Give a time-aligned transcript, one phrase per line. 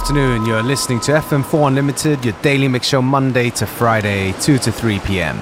[0.00, 0.46] afternoon.
[0.46, 4.98] You're listening to FM4 Unlimited, your daily mix show Monday to Friday, 2 to 3
[5.00, 5.36] p.m.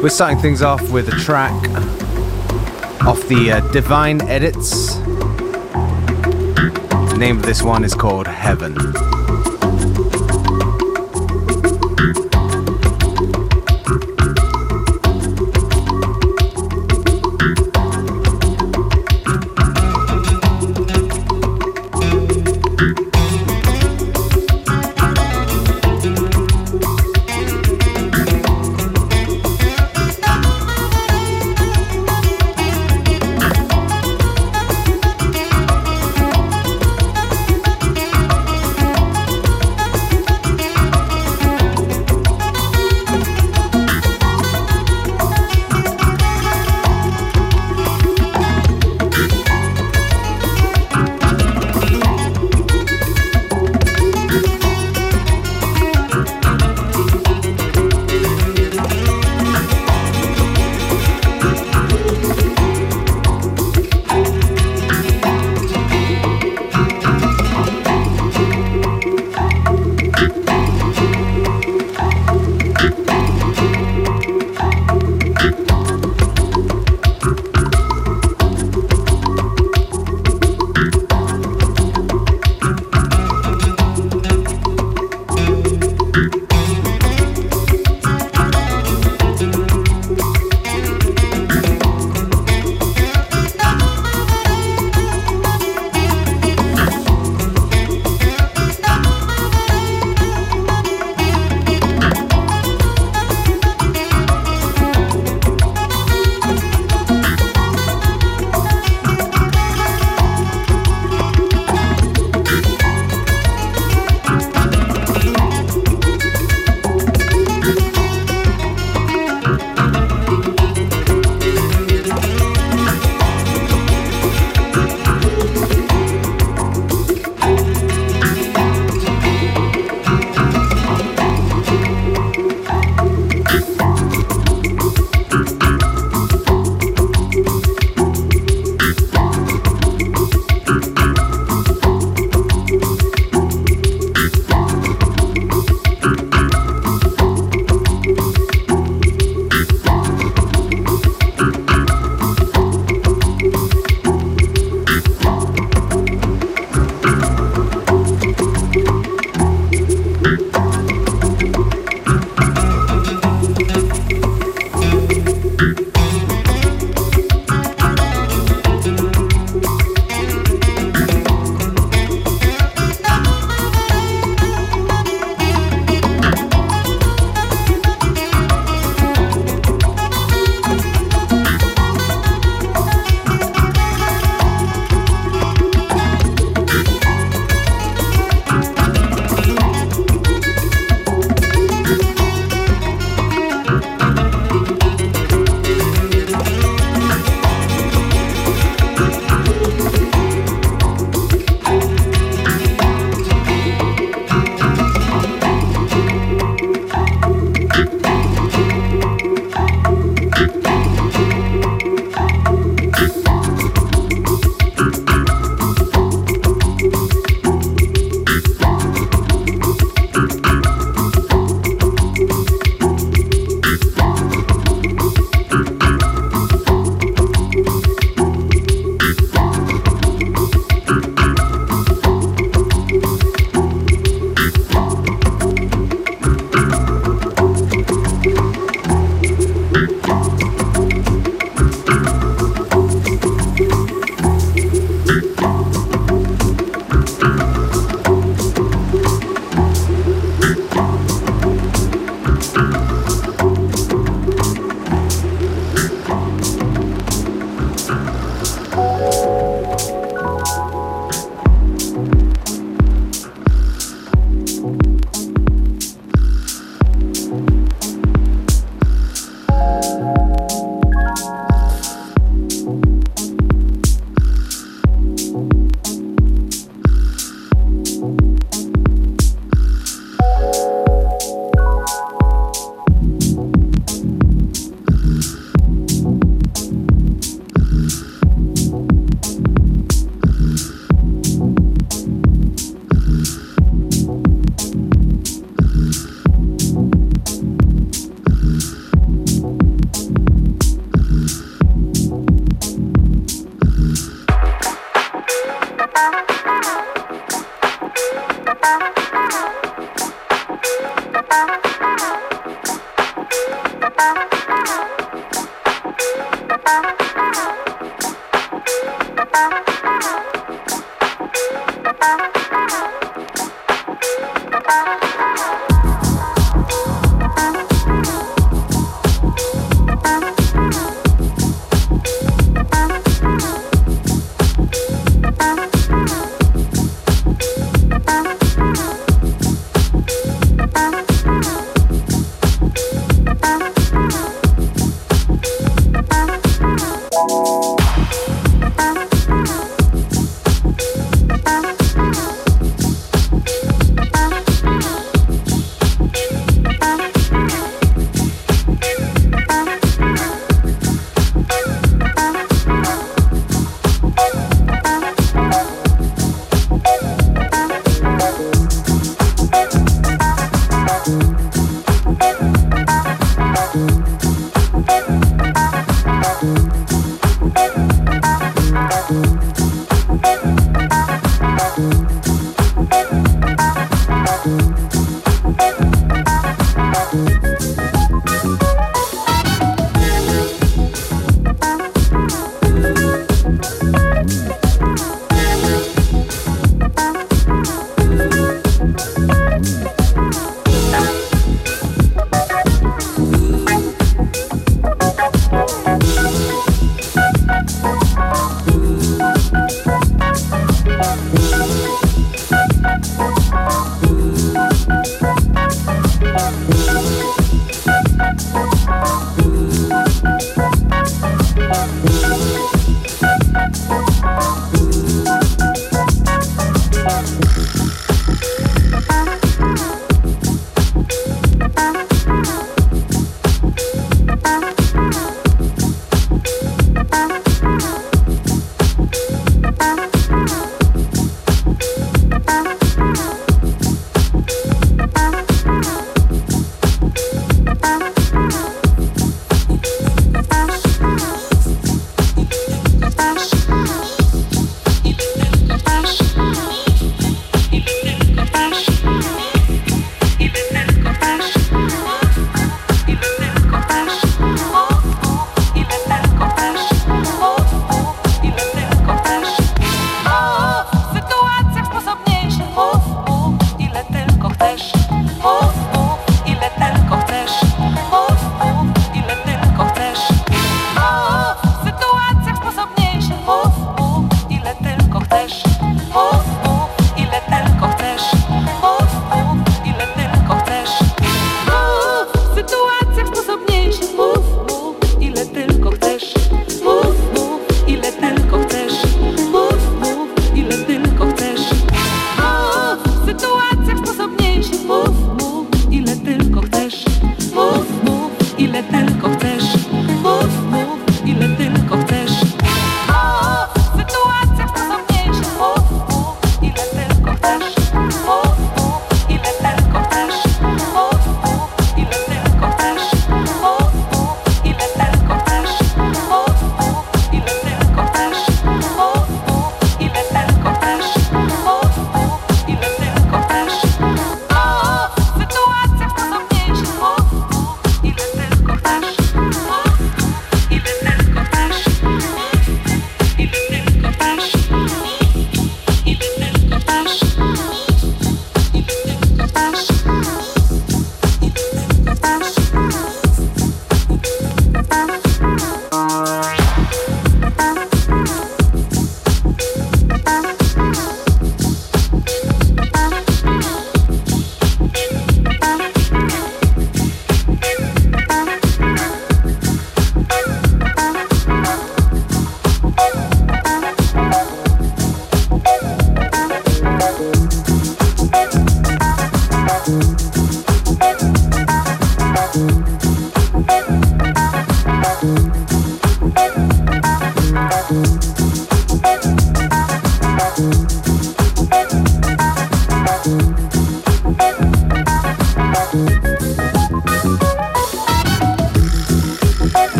[0.00, 1.52] We're starting things off with a track
[3.04, 4.94] off the uh, Divine Edits.
[7.10, 8.76] The name of this one is called Heaven.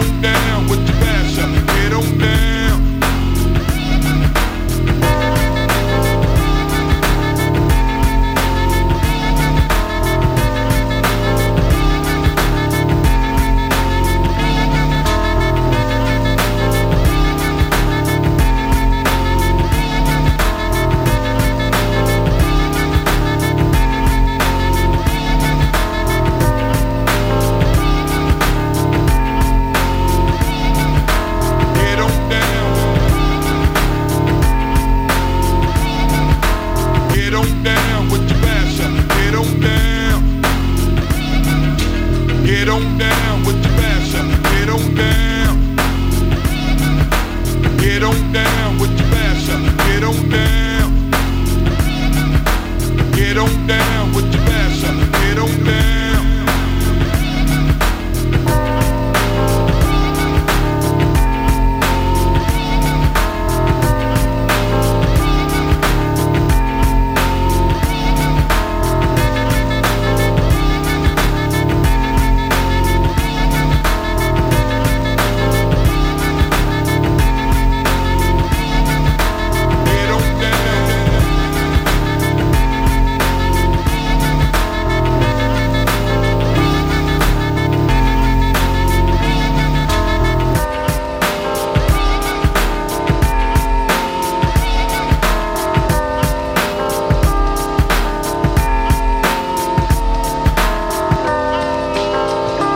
[0.00, 0.59] down, down.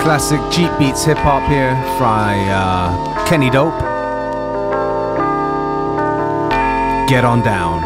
[0.05, 3.73] Classic Jeep Beats hip hop here by uh, Kenny Dope.
[7.09, 7.81] Get on down.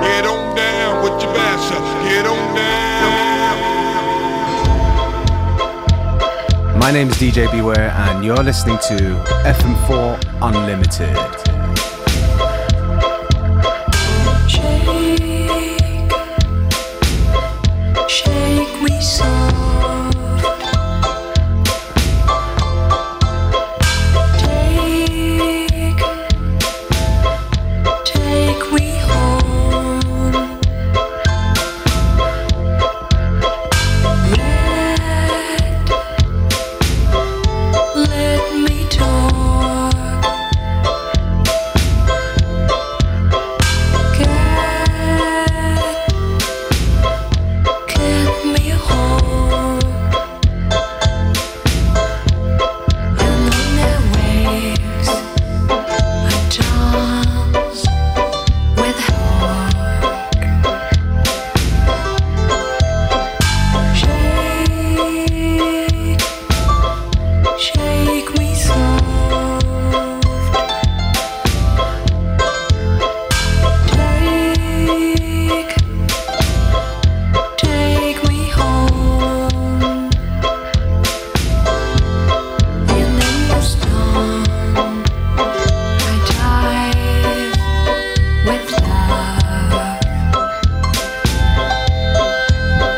[0.00, 1.78] Get on down with your basher.
[2.08, 2.78] Get on down.
[6.78, 8.96] My name is DJ Beware, and you're listening to
[9.44, 11.47] FM4 Unlimited.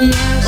[0.00, 0.39] Tries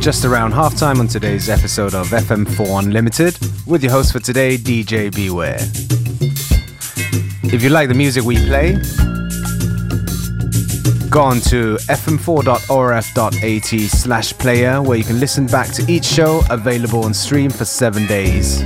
[0.00, 3.36] just around halftime on today's episode of FM4 Unlimited
[3.66, 5.58] with your host for today, DJ Beware.
[7.52, 8.72] If you like the music we play,
[11.10, 17.04] go on to fm4.orf.at slash player where you can listen back to each show available
[17.04, 18.62] on stream for seven days.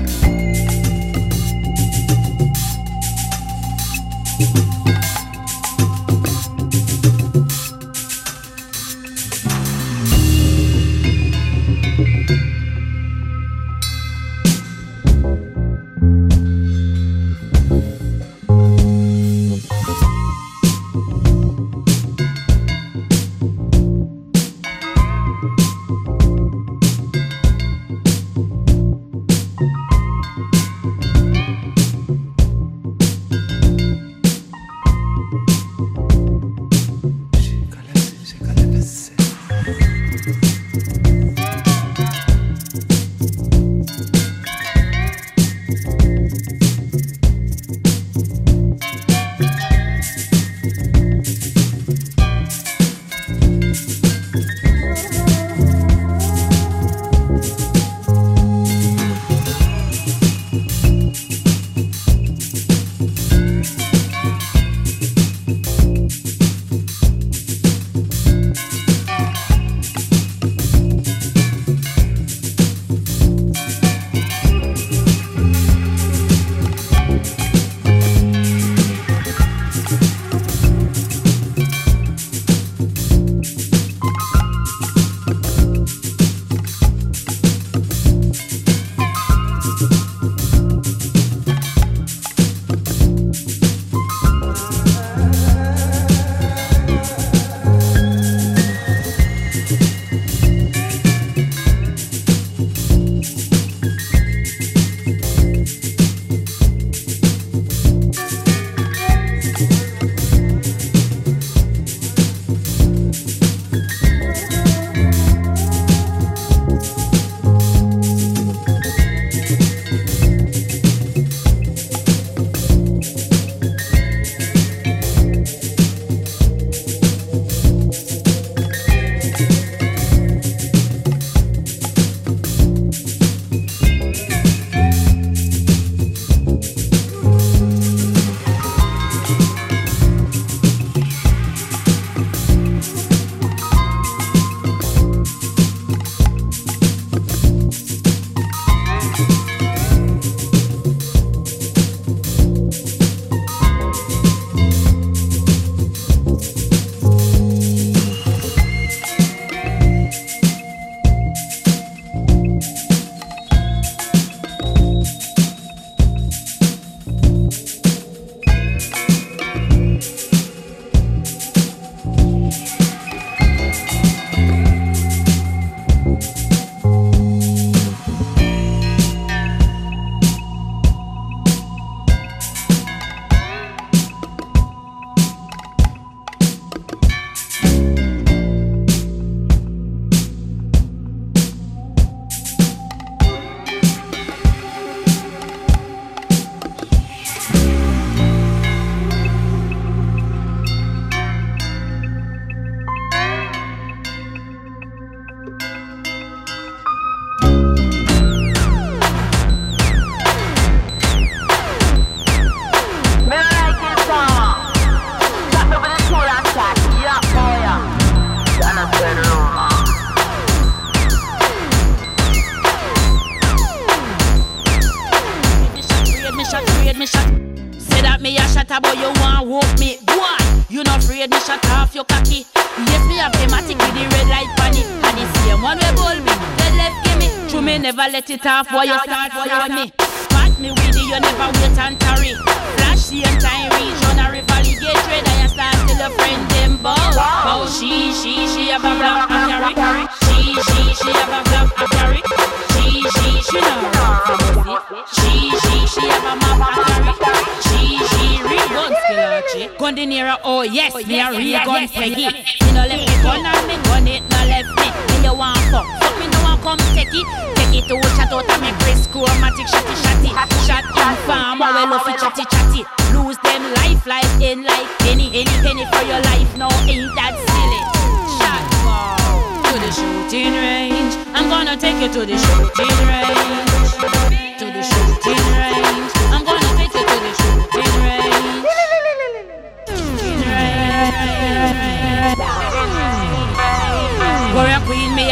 [238.55, 238.99] off while you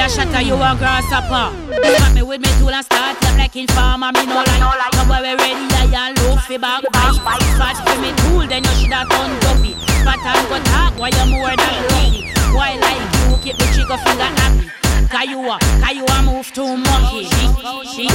[0.03, 1.55] a shatter, you a grasshopper.
[1.99, 4.59] Come me with me tool and start up like in farmer, me no like.
[4.99, 7.43] No boy we ready, I and look fi back bite.
[7.55, 9.79] Spot for me tool, then you shoulda done dopey.
[10.03, 12.27] Spot and go talk, why you more than lucky.
[12.51, 14.71] Why like you keep the trigger finger happy?
[15.09, 17.25] Cause you a, cause you a move too monkey.
[17.31, 17.45] She,
[17.87, 18.07] she.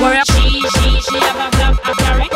[0.00, 2.26] Warrior she, she, she have a black a carry.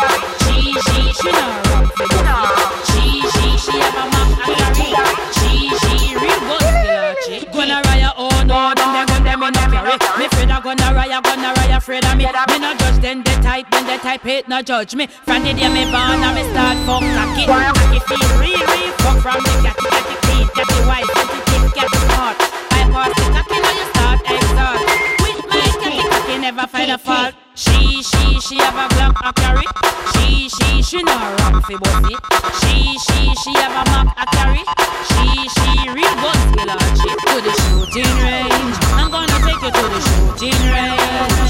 [0.44, 2.93] She, she, she no run fi the
[3.32, 5.14] She, she, have a map a carry.
[5.36, 7.52] She, she real killer chick.
[7.52, 9.96] Gonna raya, oh no, them they gun them in a carry.
[10.18, 12.24] Me afraid a gonna raya, gonna raya afraid of me.
[12.24, 15.06] Me no judge them, they type, then they type hate, no judge me.
[15.06, 17.44] From the day me born, I me start fuck cocky.
[17.46, 21.98] Cocky feel real, real fuck from the catty, catty clean, catty white, catty thick, catty
[22.08, 22.36] smart.
[22.72, 24.80] I pass the cocky, now you start, I start.
[24.84, 25.03] With my catty, cocky
[26.44, 27.32] never find a fault.
[27.54, 29.64] She, she, she have a black a carry.
[30.12, 32.14] She, she, she no run fi bossy.
[32.60, 34.60] She, she, she have a map a carry.
[35.08, 38.76] She, she real gun skill and she to the shooting range.
[38.92, 41.48] I'm gonna take you to the shooting range.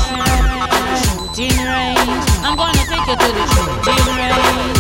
[1.02, 2.22] Shooting range.
[2.46, 4.78] I'm gonna take you to the shooting range.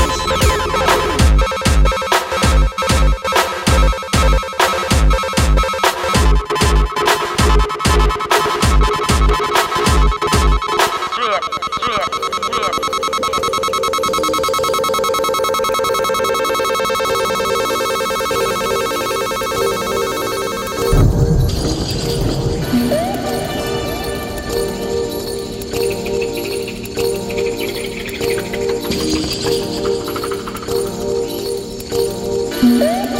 [32.64, 33.13] Mm-hmm.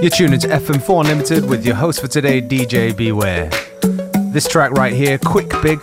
[0.00, 3.50] You're tuned into FM4 Unlimited with your host for today, DJ Beware.
[4.32, 5.82] This track right here, Quick Big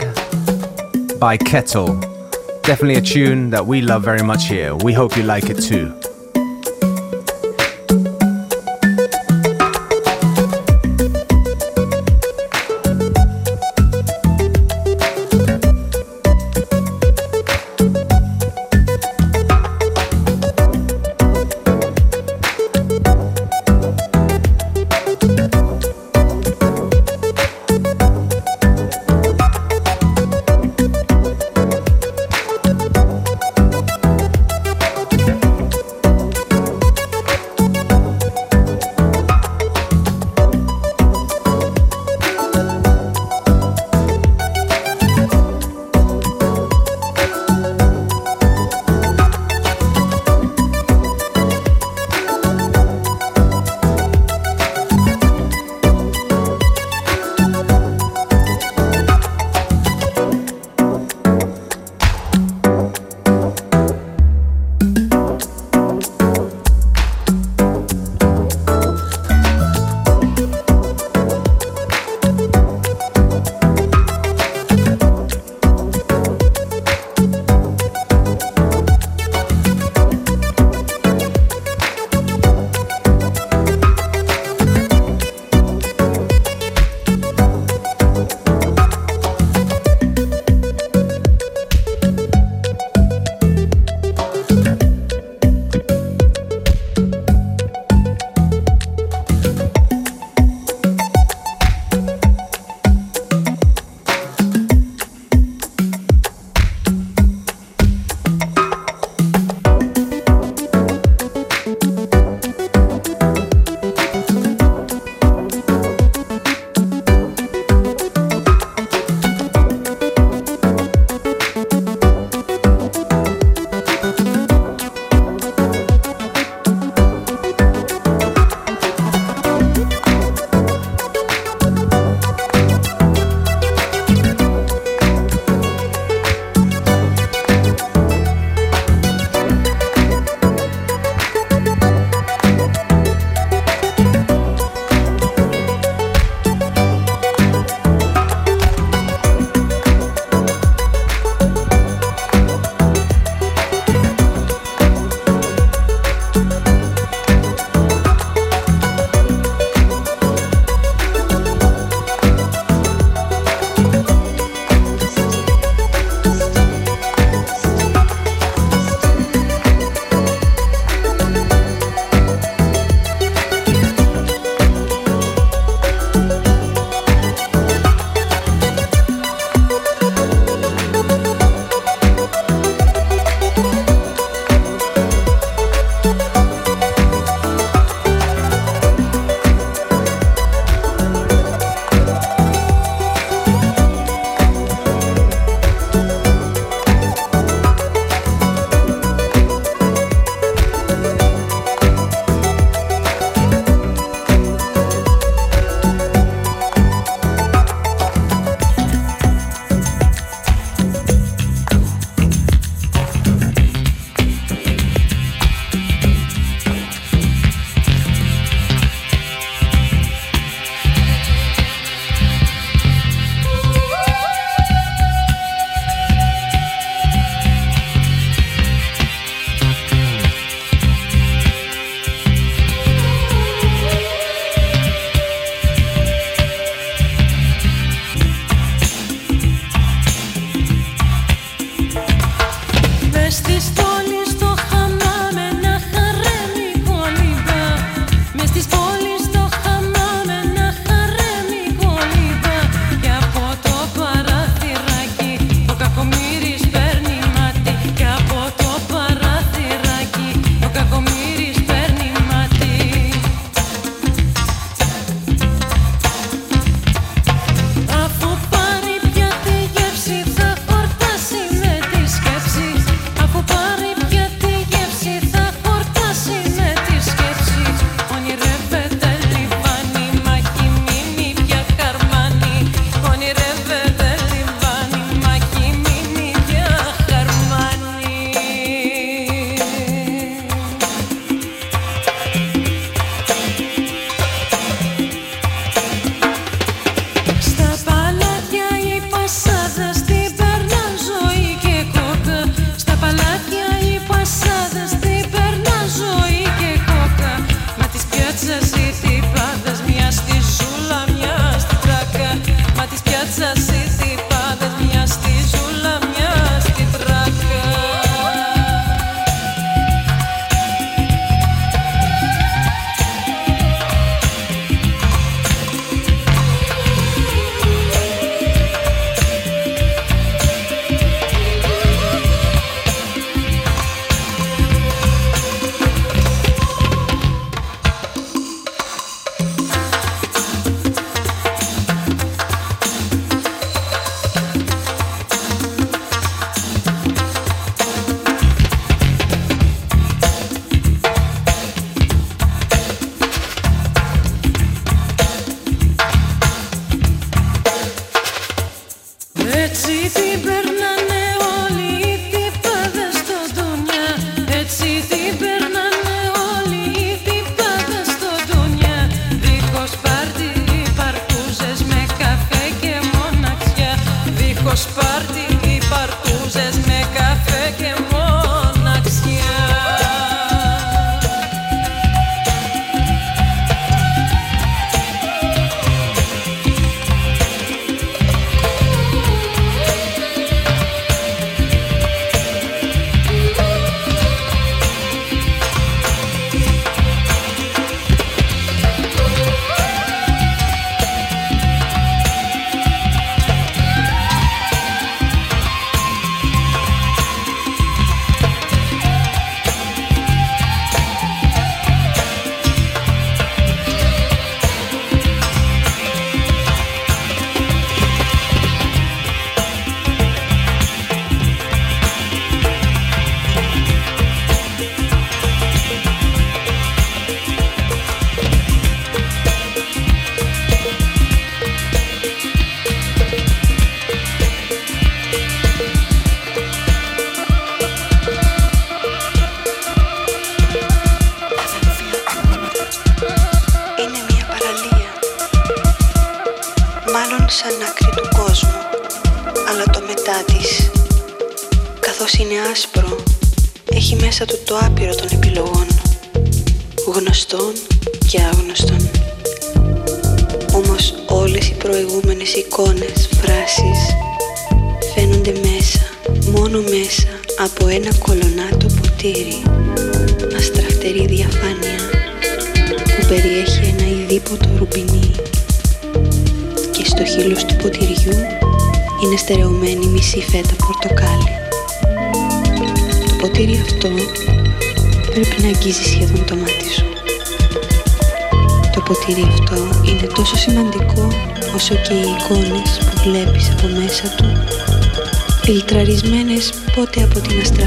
[1.19, 1.99] by Kettle.
[2.63, 4.75] Definitely a tune that we love very much here.
[4.75, 5.93] We hope you like it too.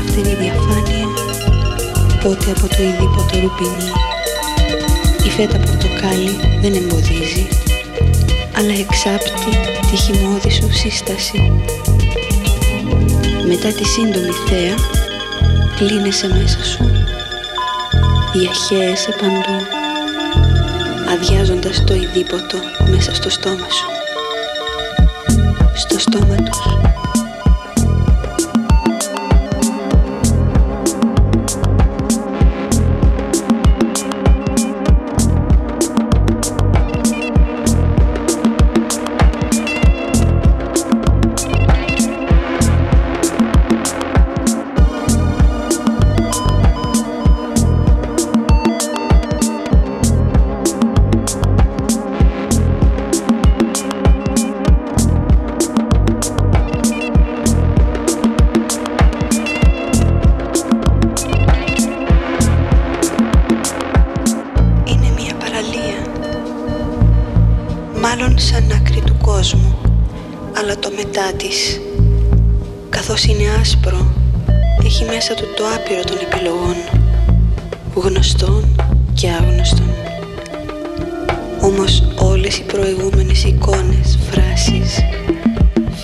[0.00, 1.06] Από την αστραφτερή διαφάνεια,
[2.22, 3.90] πότε από το ειδήποτο ρουπινί.
[5.26, 7.48] Η φέτα πορτοκάλι δεν εμποδίζει,
[8.56, 9.50] αλλά εξάπτει
[9.90, 11.52] τη χυμώδη σου σύσταση.
[13.46, 14.74] Μετά τη σύντομη θέα,
[15.76, 16.84] κλείνεσαι μέσα σου,
[18.32, 19.58] διαχέεσαι παντού,
[21.12, 22.58] αδειάζοντας το ειδήποτο
[22.90, 23.88] μέσα στο στόμα σου.
[25.74, 26.79] Στο στόμα τους.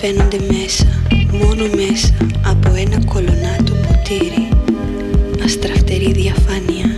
[0.07, 0.85] φαίνονται μέσα,
[1.31, 2.13] μόνο μέσα
[2.45, 4.47] από ένα κολονάτο ποτήρι
[5.43, 6.95] αστραφτερή διαφάνεια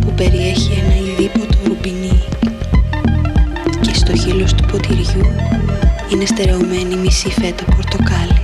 [0.00, 2.22] που περιέχει ένα ειδήποτο ρουμπινί
[3.80, 5.26] και στο χείλος του ποτηριού
[6.12, 8.42] είναι στερεωμένη μισή φέτα πορτοκάλι.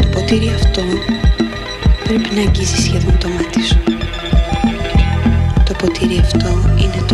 [0.00, 0.82] Το ποτήρι αυτό
[2.04, 3.78] πρέπει να αγγίζει σχεδόν το μάτι σου.
[5.64, 6.48] Το ποτήρι αυτό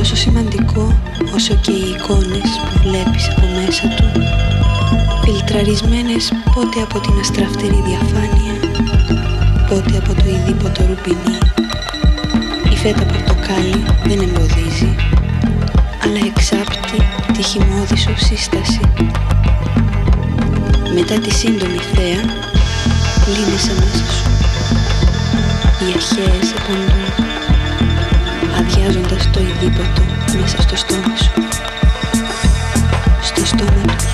[0.00, 1.00] τόσο σημαντικό
[1.34, 4.04] όσο και οι εικόνες που βλέπεις από μέσα του.
[5.24, 8.54] Φιλτραρισμένες πότε από την αστραφτερή διαφάνεια
[9.68, 11.38] πότε από το ειδήποτο ρουπινί.
[12.72, 14.94] Η φέτα πορτοκάλι δεν εμποδίζει
[16.04, 16.98] αλλά εξάπτει
[17.32, 18.80] τη χυμώδη σου σύσταση.
[20.94, 22.22] Μετά τη σύντομη θέα
[23.24, 24.30] πλύνεσαι μέσα σου.
[25.80, 27.29] Οι αρχαίες επαντούν
[28.60, 30.02] αδειάζοντας το ειδήποτο
[30.40, 31.32] μέσα στο στόμα σου.
[33.22, 34.09] Στο στόμα.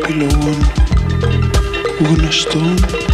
[0.00, 0.62] alone.
[1.98, 3.13] gonna stone.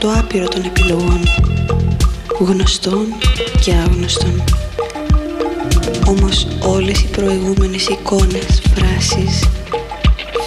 [0.00, 1.20] Το άπειρο των επιλογών
[2.38, 3.06] γνωστών
[3.60, 4.44] και άγνωστων
[6.06, 9.44] όμως όλες οι προηγούμενες εικόνες, φράσεις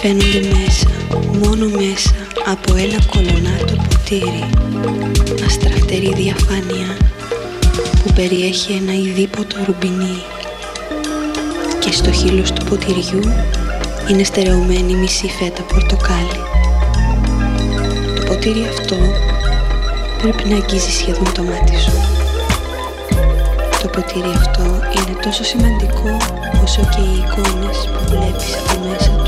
[0.00, 0.88] φαίνονται μέσα,
[1.42, 2.14] μόνο μέσα
[2.46, 4.44] από ένα κολονάτο ποτήρι
[5.46, 6.96] αστραφτερή διαφάνεια
[8.04, 10.22] που περιέχει ένα ειδήποτο ρουμπινί
[11.78, 13.32] και στο χείλος του ποτηριού
[14.10, 16.40] είναι στερεωμένη μισή φέτα πορτοκάλι.
[18.16, 18.96] Το ποτήρι αυτό
[20.30, 21.92] πρέπει να αγγίζεις σχεδόν το μάτι σου.
[23.82, 26.16] Το ποτήρι αυτό είναι τόσο σημαντικό
[26.62, 29.23] όσο και οι εικόνες που βλέπεις από μέσα του.